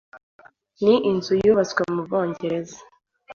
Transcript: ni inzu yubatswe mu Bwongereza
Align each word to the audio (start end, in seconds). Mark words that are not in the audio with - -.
ni 0.83 0.95
inzu 1.09 1.33
yubatswe 1.43 1.81
mu 1.93 2.01
Bwongereza 2.07 2.77